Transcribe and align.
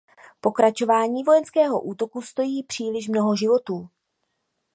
Pokračování 0.41 1.23
vojenského 1.23 1.81
útoku 1.81 2.21
stojí 2.21 2.63
příliš 2.63 3.07
mnoho 3.09 3.35
životů. 3.35 3.89